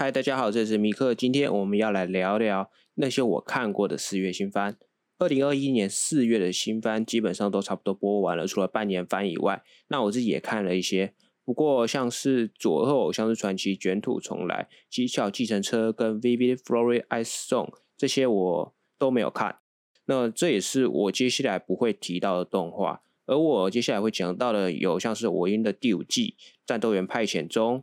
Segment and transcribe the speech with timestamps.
[0.00, 1.12] 嗨，大家好，这是米克。
[1.12, 4.78] 今天我们要来聊聊那些我看过的四月新番。
[5.18, 11.14] 二零二一年四月的新番基本上都差不多播完了，除了半年番以外，那我自己也看了一些。
[11.44, 19.58] 不过像是佐贺偶像是传奇、卷土重来、机巧计程车跟 Vivid Flory Ice Song 这些我都没有看。
[20.04, 23.02] 那这也是我接下来不会提到的动画。
[23.26, 27.78] 而我接下来会讲到的有像是我音的第五季《战斗员派遣中》。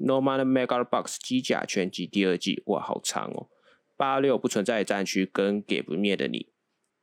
[0.00, 3.48] Normal Mega Box 机甲全集第二季，哇，好长哦！
[3.96, 6.46] 八六不存在的战区跟给不灭的你。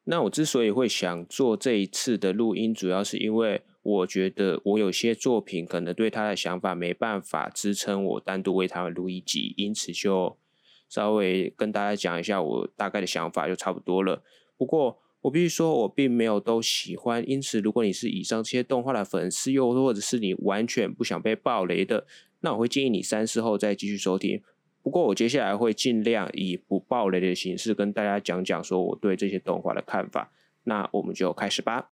[0.06, 10.38] 那我之所以会想做这一次的录音，主要是因为我觉得我有些作品可能对他的想法没办法支撑我单独为他们录一集，因此就
[10.90, 14.24] 稍微跟大家讲一下我大概的想法就差不多了。
[14.58, 22.08] 不过我必须说，我并没有都喜欢，因此如果你是以上这些动画的粉丝，又或者是你完全不想被暴雷的。
[22.42, 24.42] 那我会建议你三思后再继续收听。
[24.84, 30.32] 不过我接下来会尽量以不暴雷的形式跟大家讲讲说我对这些动画的看法。
[30.64, 31.90] 那我们就开始吧。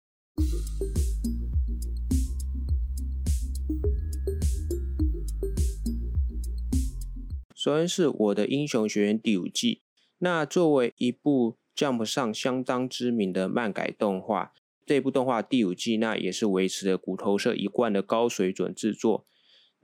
[7.54, 9.80] 首先是我的英雄学院第五季。
[10.18, 14.52] 那作为一部 Jump 上相当知名的漫改动画，
[14.84, 19.26] 这部动画第五季那也是维持了骨头社一贯的高水准制作。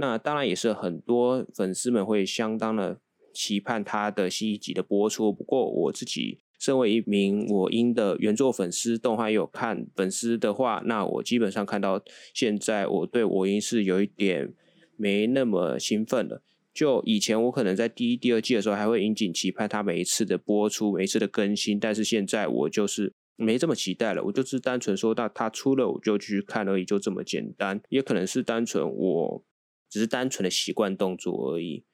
[0.01, 2.99] 那当然也是很多粉丝们会相当的
[3.35, 5.31] 期盼他的新一集的播出。
[5.31, 14.55] 不过我自己身为一名我音的原作粉丝，动画也有看粉丝的话，那我基本上看到现在我对我音是有一点
[14.97, 16.43] 没那么兴奋了。
[16.73, 24.25] 就以前我可能在第一、第二季的时候还会引颈期盼他每一次的播出、每一次的更新，但是现在我就是没这么期待了。
[24.25, 27.83] 我就是单纯说到他出了我就去看而已，就这么简单。
[27.91, 29.45] 也可能是单纯我。
[29.91, 31.85] 只是单纯的习惯动作而已，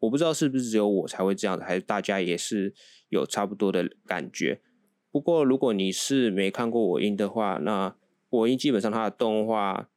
[0.00, 2.74] 我不知道是不是只有我才会这样，还是大家也是
[3.08, 4.60] 有差不多的感觉。
[5.10, 7.96] 不过如果你是没看过我音的话，那
[8.28, 9.88] 我音基本上它的动画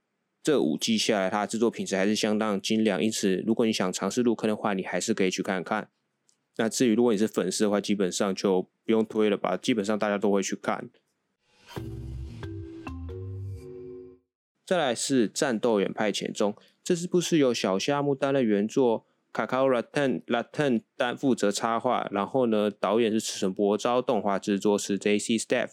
[0.41, 3.03] 这五季下来，它的制作品质还是相当精良。
[3.03, 5.89] 因此，如果你想尝试入坑的话，你还是可以去看看。
[6.55, 10.89] 那至于如果你是粉丝的话，基本上就不用推了吧，基本上大家都会去看。
[14.65, 16.55] 再来是战斗员派遣中。
[16.91, 25.37] 这是不是由小夏木担任原作，卡卡拉腾拉腾担负责插画，然后呢，导演是赤城博昭，动画制作是 J.C.
[25.37, 25.69] Staff。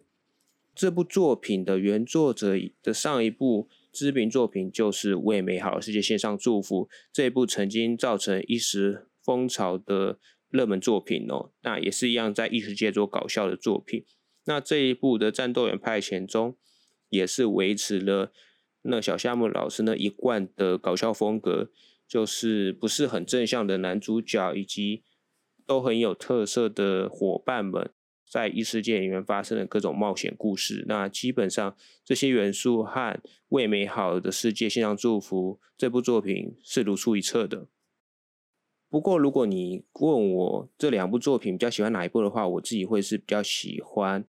[0.76, 11.50] 这部作品的原作者的上一部知名作品就是《为美好世界献上祝福》，这部曾经造成一时风潮的热门作品哦。
[11.62, 14.04] 那也是一样在异世界做搞笑的作品。
[14.44, 16.54] 那这一部的战斗员派遣中，
[17.08, 18.30] 也是维持了。
[18.90, 19.94] 那小夏木老师呢？
[19.94, 21.70] 一贯的搞笑风格，
[22.08, 25.02] 就是不是很正向的男主角，以及
[25.66, 27.90] 都很有特色的伙伴们，
[28.26, 30.86] 在异世界里面发生的各种冒险故事。
[30.88, 37.66] 那基本上这些元素和为美好的世界献上祝福这部作品是如出一辙的。
[38.88, 44.24] 不过，如果你问我这两部作品比较喜欢哪一部的话，我自己会是比较喜欢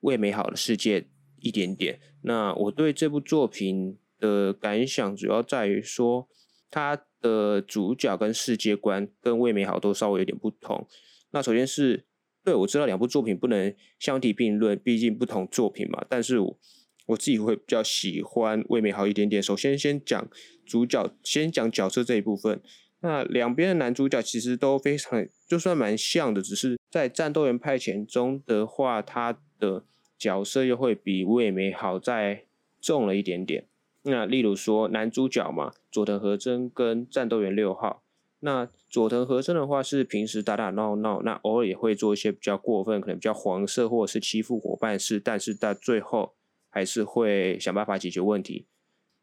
[0.00, 1.08] 为美好的世界。
[1.44, 1.98] 一点点。
[2.20, 6.28] 那我对这部作品的感想主要在于说，
[6.70, 10.86] 它的主角跟世界观跟《未美好》都稍微有点不同。
[11.32, 12.06] 那首先是
[12.44, 16.06] 对我知道两部作品不能相提并论，毕竟不同作品嘛。
[16.08, 16.58] 但是我
[17.06, 19.42] 我自己会比较喜欢《未美好》一点点。
[19.42, 20.28] 首先先讲
[20.64, 22.62] 主角，先讲角色这一部分。
[23.00, 29.84] 那两边的男主角其实都非常，就算蛮像的，只是在战斗员派遣中的话，他的。
[30.18, 32.44] 角色又会比魏美好再
[32.80, 33.66] 重了一点点。
[34.04, 38.02] 那例如说男主角嘛，佐藤和真跟战斗员六号。
[38.44, 46.34] 那佐藤和真的话是平时打打闹闹，那偶尔也会做一些比较过分，可能比较黄色或者是欺负伙伴事，但是到最后
[46.68, 48.66] 还是会想办法解决问题。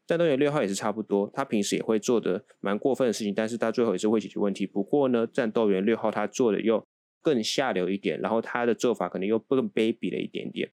[0.06, 4.66] 战斗员六号也是差不多，他平时也会做的蛮过分的事情，但是他最后也是会解决问题。
[4.66, 6.82] 不过呢，战斗员六号他做的又
[7.20, 10.72] 更下流一点，然后他的做法可能又更卑鄙了一点点。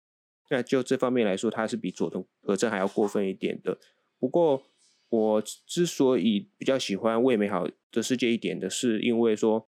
[0.50, 3.78] 那就这方面来说，他是比佐藤和真还要过分一点的。
[4.20, 4.64] 不过，
[5.10, 9.68] 我之所以比较喜欢《为美好的世界》一点的是，因为说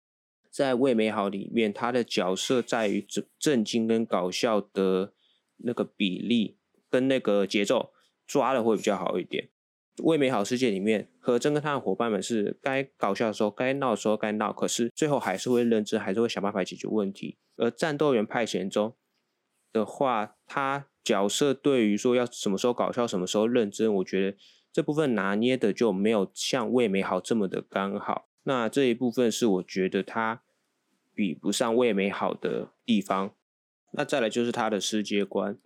[0.50, 5.14] 在《为美好》里面，他的角色在于震震惊跟搞笑的
[5.58, 6.58] 那个比例
[6.90, 7.92] 跟那个节奏
[8.26, 9.48] 抓的会比较好一点。
[10.02, 17.38] 《为美好世界》里面，和真跟他的伙伴们是该搞笑的时候该闹的时候该闹，可是最后还是会认真，还是会想办法解决问题。
[17.56, 18.94] 而战斗员派遣中。
[19.72, 24.36] 的话，他角色对于说要什么时候搞笑，什么时候认真，我觉得
[24.72, 28.28] 这部分拿捏的就没有像魏美好这么的刚好。
[28.44, 30.42] 那这一部分是我觉得他
[31.14, 33.34] 比不上未美好的地方。
[33.92, 35.58] 那再来就是他的世界观，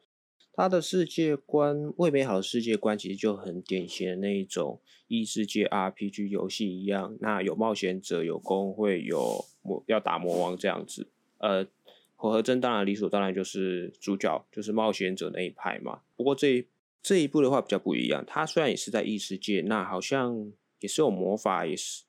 [0.53, 7.17] 他的世界观未美好的世界观其实就很典型的那一种异世界 RPG 游戏一样。
[7.21, 11.09] 那有冒险者，有工会，有魔要打魔王这样子。
[11.39, 11.67] 呃，
[12.17, 16.01] 火和真当然理所当然就是主角，就是冒险者那一派嘛。
[16.17, 16.67] 不过这
[17.03, 22.05] 这一部的话比较不一样，他虽然也是在异世界，那好像也是有魔法，也是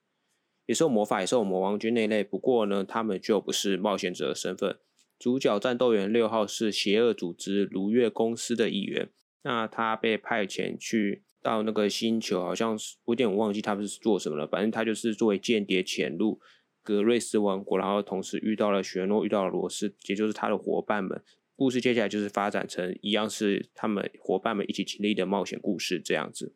[0.65, 2.23] 也是有魔法，也是有魔王军那类。
[2.23, 4.77] 不过呢，他们就不是冒险者的身份。
[5.19, 9.09] 主角战斗员六号是邪恶组织如月公司的一员，
[9.43, 14.45] 那他被派遣去到那个星球，好像是我有点忘记他们是做什么了。
[14.47, 16.39] 反正他就是作为间谍潜入
[16.87, 21.21] 格瑞斯王国，然后同时遇到了雪诺，遇到了罗斯，也就是他的伙伴们。
[21.57, 26.55] 故事接下来就是发展成一样是他们伙伴们一起经历的冒险故事这样子。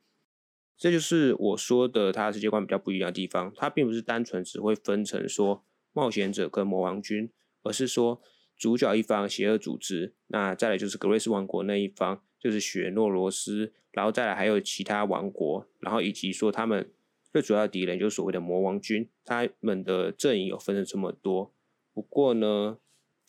[0.78, 3.52] 这就是我说的他世界观比较不一样的地方。
[3.58, 7.30] 他并不是单纯只会分成说冒险者跟魔王军，
[7.64, 8.22] 而是说。
[8.58, 16.92] 主角一方邪恶组织，那再来就是格瑞斯王国那一方，就是雪诺罗斯，然后再来还有其他王国，然后以及说他们
[17.32, 21.54] 最主要的敌人就是所谓的魔王军，他们的阵营有分成这么多。
[21.94, 22.78] 不过呢，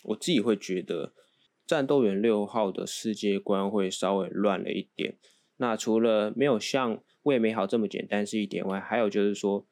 [0.04, 1.12] 我自己会觉得
[1.66, 5.16] 战斗员六号的世界观会稍微乱了一点。
[5.56, 9.66] 那除了没有像未美好这么简单是一点外，还有就是说。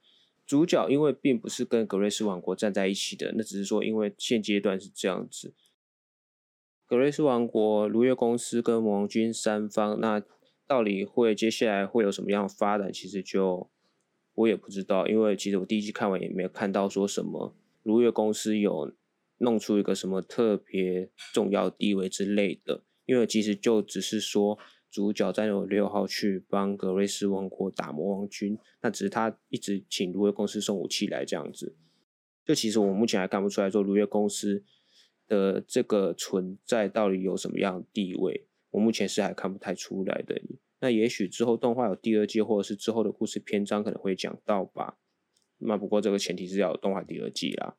[0.47, 5.55] 主角因为并不是跟格瑞斯王国站在一起的，那只是说因为现阶段是这样子。
[6.89, 10.21] 格瑞斯王国、如月公司跟魔王军三方，那
[10.67, 12.93] 到底会接下来会有什么样的发展？
[12.93, 13.71] 其实就
[14.41, 18.93] 我也不知道，因为其实我第一季看完也没有看到说什么如月公司有
[19.39, 24.59] 弄出一个什么特别重要地位之类的，因为其实就只是说。
[24.93, 31.77] 主角战斗六号去帮格瑞斯王国打魔王军，那只是他一直请如月公司送武器来这样子。
[32.45, 34.65] 就其实我目前还看不出来说如月公司
[35.29, 40.43] 的这个存在到底有什么样的地位，我目前是还看不太出来的。
[40.81, 44.99] 那也许之后动画有第二季，或者是之后的故事篇章可能会讲到吧。
[45.59, 47.77] 那不过这个前提是要有动画第二季啦。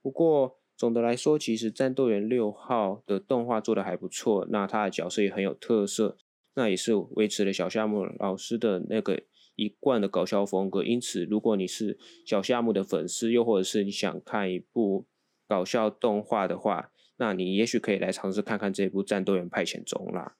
[0.00, 0.58] 不过。
[0.78, 6.18] 总的来说，其实战斗员六号的动画做的还不错，那他的角色也很有特色，
[6.52, 9.22] 那也是维持了小夏目老师的那个
[9.54, 10.84] 一贯的搞笑风格。
[10.84, 15.06] 因此，如果你是小夏目的粉丝，又或者是你想看一部
[15.48, 20.36] 搞笑动画的话，那你也许可以来尝试看看这部《战斗员派遣中》啦。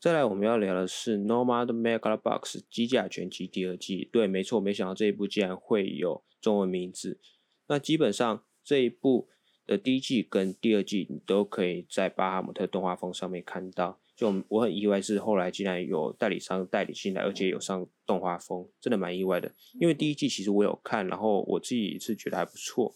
[0.00, 4.08] 再来，我们要聊的是《Nomad Megalobox》机甲全集第二季。
[4.10, 7.20] 对，没错，没想到这一部竟然会有中文名字。
[7.66, 9.28] 那基本上这一部
[9.66, 14.00] 的第一季跟第二季，你都可以在巴哈姆特动画风上面看到。
[14.16, 19.54] 就我很意外是后来竟然有代理商代理进来，而且有上动画风，真的蛮意外的。
[19.78, 22.94] 因为第一季其实我有看，然后我自己是觉得还不错。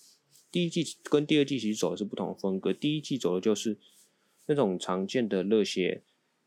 [0.50, 2.72] 第一季跟第二季其实走的是不同的风格。
[2.72, 3.76] 第一季走的就是
[4.46, 6.02] 那种常见的热血。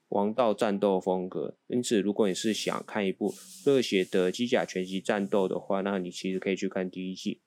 [0.10, 3.34] 王道战斗风格，因此如果你是想看一部
[3.66, 7.42] 热血的机甲拳击战斗的话，那你其实可以去看第一季。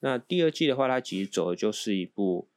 [0.00, 2.48] 那第二季的话，它其实走的就是一部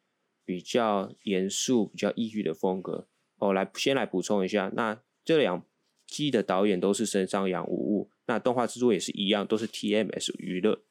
[0.43, 3.07] 比较严肃、比较抑郁的风格。
[3.37, 5.65] 哦，来先来补充一下，那这两
[6.07, 10.83] 季的导演都是身上养无误，那动画制作也是一样，都是 TMS 娱乐。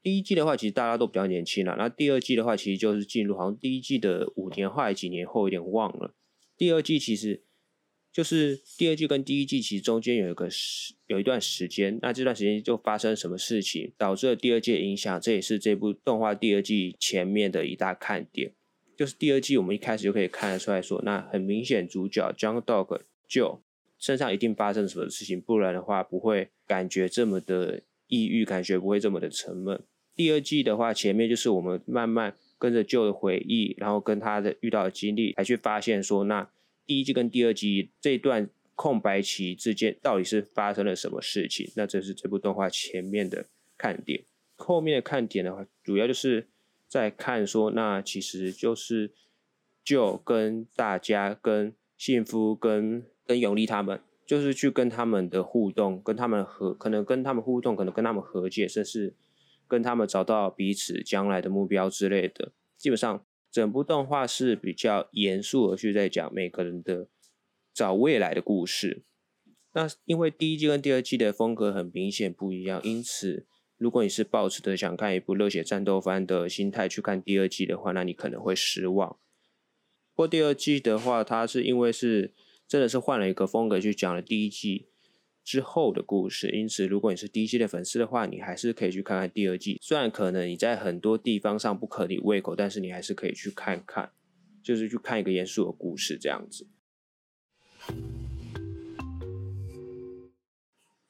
[0.00, 6.14] 第一季的话，其实大家都比较年轻了，那第二季的话，其实就是进入好像第一季的五年后还几年后，有点忘了。
[6.56, 7.42] 第二季其实
[8.12, 18.52] 就是第二季跟第一季其实中间有一个时有一段时间，那这段时间就发生什么事情导致了第二季的影响，这也是这部动画第二季前面的一大看点。
[18.96, 23.60] 就是第二季我们一开始就可以看得出来说，那很明显主角 John Dog 就
[23.98, 29.82] 身上一定发生什么事情，不然的话不会感觉这么的抑郁，感觉不会这么的沉闷。
[30.14, 32.36] 第二季的话，前面就是我们慢慢。
[32.64, 36.48] 跟着旧的回忆，然后跟他的遇到的经历，来去发现说，那
[36.86, 41.70] 第一季跟第二季这段空白期之间到底是发生了什么事情？
[41.76, 43.44] 那这是这部动画前面的
[43.76, 44.24] 看点。
[44.56, 46.48] 后面的看点的话，主要就是
[46.88, 49.10] 在看说，那其实就是
[49.84, 59.12] 就跟大家、跟幸福、跟跟永利他们，就是去跟他们的互动，跟他们和可能跟他们互动，可能跟他们和解，甚至。
[59.74, 67.08] 跟他们找到彼此将来的目标之类的，基本上整部动画是比较严肃的去在讲每个人的
[67.72, 69.02] 找未来的故事。
[69.72, 79.18] 那因为第一季跟第二季的风格很明显不一样，因此如果你是抱持着想看一部热血战斗番的心态去看第二季的话，那你可能会失望。
[80.14, 82.32] 不过第二季的话，它是因为是
[82.68, 84.86] 真的是换了一个风格去讲了第一季
[85.44, 86.48] 之后的故事。
[86.50, 89.78] 因此，如果你是第一季的粉丝的话，你还是可以去看看第二季。
[89.82, 94.10] 虽然可能你在很多地方上不合你胃口，但是你还是可以去看看，
[94.62, 96.66] 就是去看一个严肃的故事这样子。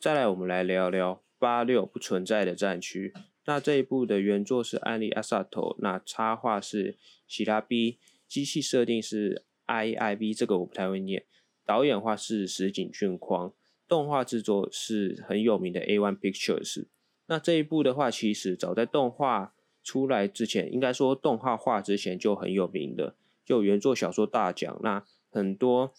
[0.01, 3.15] 再来，我们来聊聊八六不存在的战区。
[3.47, 11.25] 那这一部的原作是安利阿萨头，那插画是希拉 B，机器设定是 IIB，这个我不太会念。
[11.67, 13.53] 导演话是石井俊匡，
[13.95, 16.87] 动画制作是很有名的 A One Pictures。
[17.27, 24.81] 那这一部的话，其实早在动画出来之前，应该说动画化之前就很有名的，就原作小说大奖。
[24.83, 25.93] 那很多。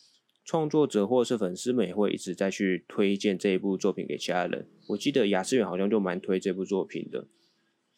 [0.47, 4.69] 创作者或者是粉丝们也会一直在去推荐这一部作品给其他人。
[4.89, 7.25] 我记得雅思远好像就蛮推这部作品的。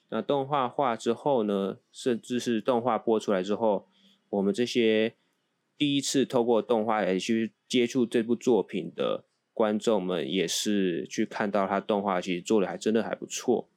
[0.07, 3.89] 那动画化之后呢，甚至是动画播出来之后，
[4.29, 5.15] 我们这些
[5.77, 9.25] 第一次透过动画来去接触这部作品的
[9.57, 13.67] 观众们，也是去看到他动画其实做的还真的还不错。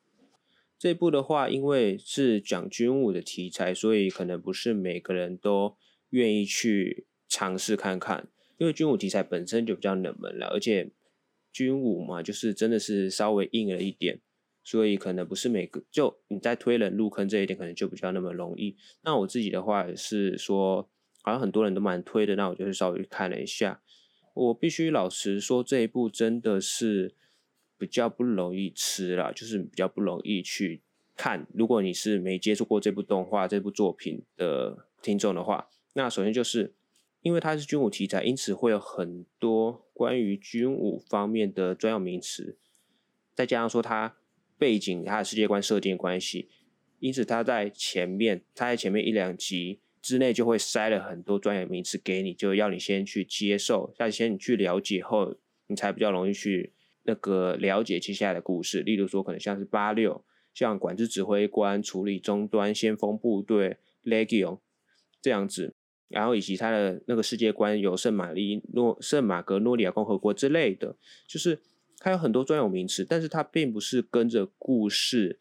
[0.78, 5.75] 这部的话，因为是讲军武的题材，所以可能不是每个人都
[6.10, 8.28] 愿意去尝试看看。
[8.58, 10.90] 因为军武题材本身就比较冷门了，而且
[11.50, 14.20] 军武嘛，就是真的是稍微硬了一点，
[14.62, 18.76] 所以可能不是每个就你在推人入坑这一点，可能就比较那么容易。
[19.00, 20.87] 那我自己的话也是说，
[21.22, 23.80] 好像很多人都蛮推的，那我就是稍微看了一下。
[24.34, 27.14] 我必须老实说，这一部真的是
[27.76, 30.82] 比较不容易吃啦，就是比较不容易去
[31.16, 31.46] 看。
[31.52, 36.75] 如果你是没接触过这部动画、这部作品的听众的话，那首先就是。
[37.22, 42.56] 因为它是军武题材，因此会有很多关于军武方面的专有名词，
[43.34, 44.16] 再加上说它
[44.56, 46.49] 背景、它的世界观设定关系，
[46.99, 56.73] 因此它在前面，它在前面一两集之内就会塞了很多专有名词给你，就要你先去接受，要先你去了解后，你才比较容易去
[57.04, 58.83] 那个了解接下来的故事。
[58.83, 64.59] 例如说，可能像是八六，像管制指挥官、处理终端、先锋部队、Legion
[65.21, 65.75] 这样子。
[66.09, 71.61] 然后以及他的那个世界观有圣玛丽诺、圣马格诺利亚共和国之类的，就是
[71.99, 75.38] 它有很多专有名词，但是它并不是跟着故事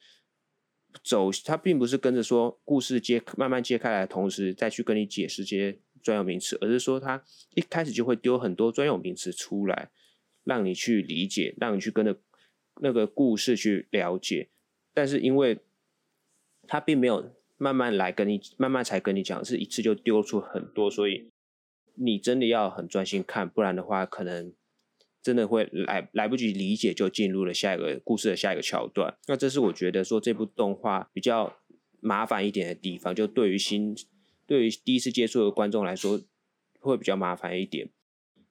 [1.04, 7.24] 走，它并不是跟着说故事揭慢慢揭开来的同时再去跟你解释这些专有名词，而是说它
[7.56, 9.92] 一开始就会丢很多专有名词出来，
[10.44, 12.20] 让你去理解，让你去跟着
[12.82, 14.50] 那个故事去了解，
[14.94, 15.60] 但是因为
[16.68, 17.34] 它并没有。
[17.62, 21.30] 慢慢来跟你，慢慢才跟你讲，是一次就丢出很多，所以
[21.96, 24.54] 你真的要很专心看，不然的话，可能
[25.30, 29.16] 真的会来来不及理解，就进入了下一个故事的下一个桥段。
[29.28, 31.60] 那这是我觉得说这部动画比较
[32.00, 33.96] 麻烦一点的地方，就对于新
[34.48, 36.20] 对于第一次接触的观众来说，
[36.80, 37.92] 会比较麻烦一点。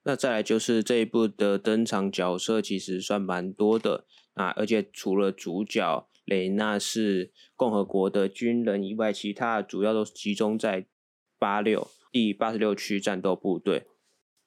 [0.03, 4.05] 那再来就是这一部的登场角色其实算蛮多的
[4.35, 6.07] 啊，而且除了主角。
[6.25, 10.85] 雷纳是共和国的军人以外，其他主要都是集中在
[11.39, 13.87] 八六第八十六区战斗部队。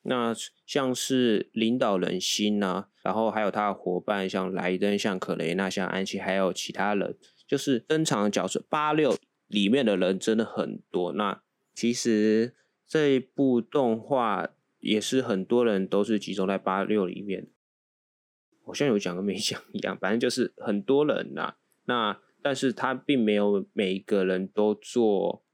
[0.02, 0.34] 那
[0.66, 7.16] 像是领导人心呐，然后还有他的伙伴，像莱登、像可雷纳、像安琪，还有其他人，
[7.46, 8.64] 就是登场的角色。
[8.68, 9.16] 八六
[9.46, 11.12] 里面的人真的很多。
[11.12, 11.42] 那
[11.74, 12.54] 其实
[12.86, 17.48] 这一部动画也是很多人都是集中在八六里面，
[18.64, 21.54] 好像有讲跟没 讲一样，反正就是很多人呐。
[21.84, 25.44] 那，但是他并没有每一个人都做，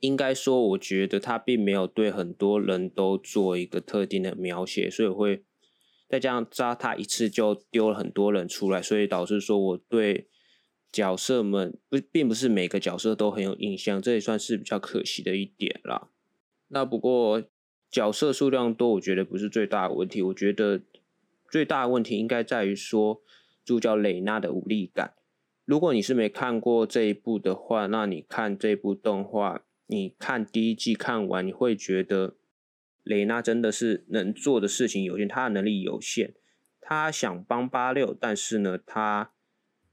[0.00, 5.44] 应该说，我觉得他并没有对很多人都做一个特定的描写，所以会
[6.08, 10.28] 再加上扎他一次就丢了很多人出来，所以导致说我对
[10.90, 16.08] 角色们不并不是每个角色都很有印象，这也算是比较可惜的一点啦。
[16.68, 17.42] 那不过
[17.90, 20.82] 角色数量多，我觉得不是最大的问题，我觉得
[21.50, 23.22] 最大的问题应该在于说
[23.64, 25.14] 主角蕾娜的无力感。
[25.64, 32.34] 如果你是没看过这一部的话，那你看这部动画，你看第一季看完，你会觉得
[33.02, 36.32] 雷娜真的是能做的事情有限，她的能力有限，
[36.80, 39.32] 她想帮八六，但是呢，她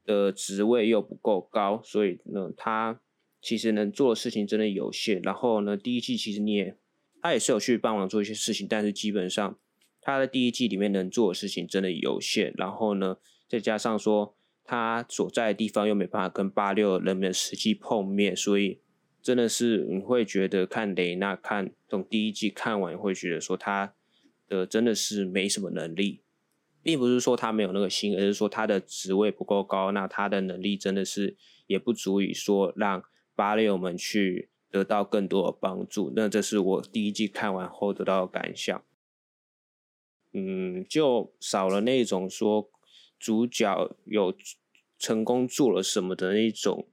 [0.05, 3.01] 的职位又不够高，所以呢，她
[3.41, 5.21] 其实能做的事情真的有限。
[5.21, 6.77] 然后呢，第一季其实你也，
[7.21, 9.59] 她也是有去帮忙做一些事情，但是基本上
[9.99, 12.53] 她在第一季里面能做的事情真的有限。
[12.55, 13.17] 然后呢，
[13.49, 14.35] 再加上说。
[14.71, 18.79] 他所在的地方又没办法跟八六人们实际碰面，所以
[19.21, 23.93] 真的是你会觉得看雷娜看从第一季看完，会觉得说他
[24.47, 26.21] 的真的是没什么能力，
[26.81, 31.35] 并不是说他没有那个心，而是说他的职位不够高，那他的能力真的是
[31.67, 33.03] 也不足以说让
[33.35, 36.11] 八六们去得到更多的帮助。
[36.15, 38.83] 那这是我第一季看完后得到的感想。
[40.31, 42.69] 嗯，就少了那种说
[43.19, 44.33] 主角有
[44.97, 46.87] 成功做了什么的那种，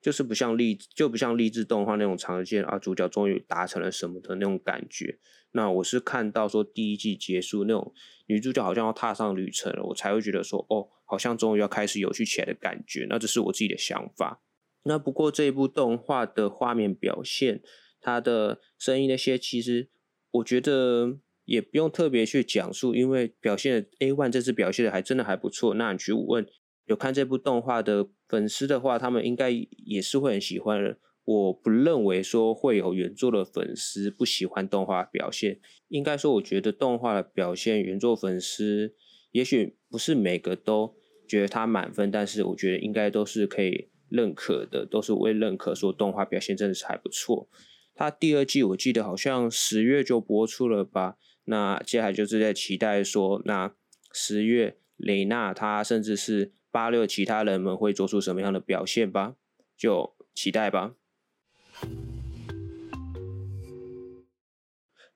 [0.00, 5.18] 就是不像励志就不像励志动画那种常见啊，主角终于达成了什么的那种感觉。
[5.52, 7.92] 那我是看到说第一季结束那种
[8.26, 13.06] 女主角好像要踏上旅程了，我才会觉得说哦，好像终于要开始有趣起来的感觉。
[13.10, 14.40] 那这是我自己的想法。
[14.84, 17.60] 那不过这一部动画的画面表现，
[18.00, 19.90] 它的声音那些，其实
[20.30, 25.74] 我觉得也不用特别去讲述，因为表现的 A One 这次表现的还真的还不错。
[25.74, 26.46] 那你去问
[26.86, 30.98] 有看这部动画的粉丝的话，他们应该也是会很喜欢的。
[31.24, 38.94] 我不认为说会有原作的粉丝不喜欢动画表现，应该说我觉得动画的表现，原作粉丝
[39.30, 40.96] 也许不是每个都
[41.28, 47.48] 觉得它满分，但是我觉得应该都是可以认可的，都是会认可说动画表现真的是还不错。
[47.94, 51.16] 它第二季我记得好像十月就播出了吧？
[51.44, 53.72] 那接下来就是在期待说，那
[54.12, 59.36] 十月雷娜她甚至是八六其他人们会做出什么样的表现吧？
[59.76, 60.94] 就期待吧。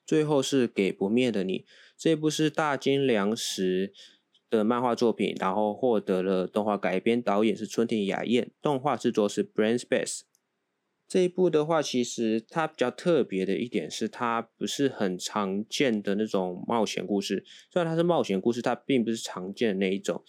[0.06, 1.64] 最后是给不灭的你，
[1.96, 3.92] 这部是大金良时
[4.50, 10.20] 的漫画作品，然后获得了动画改编，导演是春田雅彦，动画制作是 Brain Space。
[11.06, 17.44] 这一部的话，其实它比较特别的一点是，它不是很常见的那种冒险故事。
[17.70, 20.24] 虽然它是冒险故事，它并不是常见的那一种，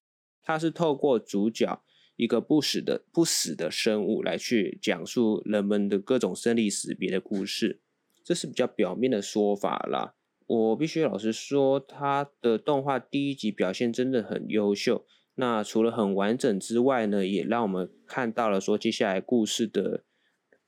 [0.45, 1.81] 它是透过主角
[2.15, 7.81] 一个不死的不死的生物来去讲述人们的各种生离死别的故事。
[8.23, 10.15] 这是比较表面的说法啦。
[10.47, 15.05] 我必须老实说，他的动画第一集表现真的很优秀。
[15.35, 20.05] 那除了很完整之外呢，也让我们看到了说接下来故事的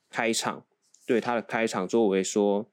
[0.09, 0.65] 开场。
[1.05, 2.69] 对他的开场作为说，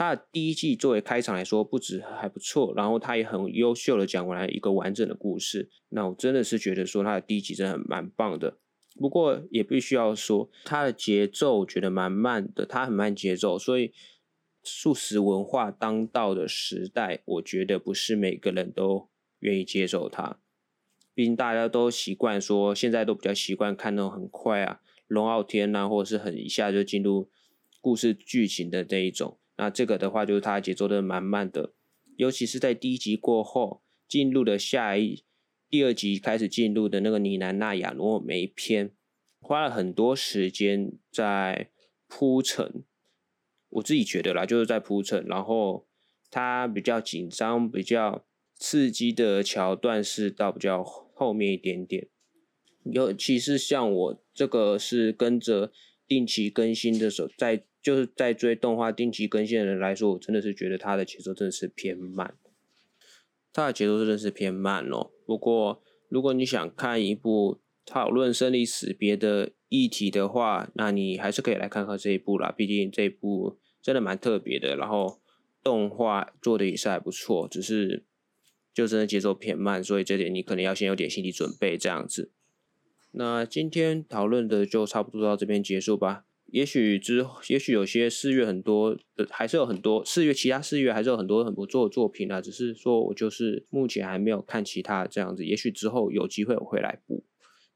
[0.00, 5.68] 他的第一季作为开场来说，不止还不错，然后他也很优秀的讲完了一个完整的故事。
[5.90, 8.56] 那我真的是觉得说他的第一集真的蛮棒的。
[8.98, 13.92] 不过也必须要说，他的节奏我觉得蛮慢的，他很慢节奏，所以
[14.62, 20.40] 素食文化当道的时代，我觉得不是每个人都愿意接受它。
[21.12, 27.28] 毕竟大家都习惯说，现在都比较习惯看那种很快啊，龙傲天啊，或者是很一下就进入
[27.82, 29.36] 故事剧情的这一种。
[29.60, 31.74] 那这个的话，就是它节奏的蛮慢的，
[32.16, 35.22] 尤其是在第一集过后进入的下一。
[35.68, 38.94] 第二集开始进入的那个尼南纳亚诺梅篇，
[39.38, 41.70] 花了很多时间在
[42.08, 42.84] 铺陈。
[43.68, 45.26] 我自己觉得啦，就是在铺陈。
[45.26, 45.86] 然后
[46.30, 48.24] 它比较紧张、比较
[48.56, 52.08] 刺激的桥段是到比较后面一点点。
[52.84, 55.70] 尤其是像我这个是跟着
[56.06, 62.34] 定期更新的时候，在就是在追动画定期更新的人来说，我真的是觉得它的节奏真的是偏慢。
[63.52, 65.10] 它的节奏真的是偏慢哦。
[65.26, 72.52] 不过，如果你想看一部讨论生离死别的议题的话，那你还是可以来看看这一部啦。
[72.56, 75.18] 毕竟这一部真的蛮特别的，然后
[75.62, 78.04] 动画做的也是还不错，只是
[78.72, 82.30] 就真的节奏偏慢，所以这点你可能要先有点心理准备这样子。
[83.12, 86.24] 那今天讨论的就差不多到这边结束吧。
[86.52, 92.40] 也许之，也许有些四月很多的，还是有很多四月其他四月还是有很多很不错的作品啊。
[92.40, 97.24] 只是说我就是目前还没有看其他这样子，也许之后有机会我会来补。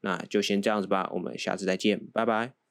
[0.01, 2.64] 那就先这样子吧，我们下次再见，拜拜。